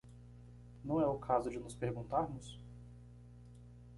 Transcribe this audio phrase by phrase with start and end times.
[0.83, 2.59] Não é o caso de nos perguntarmos?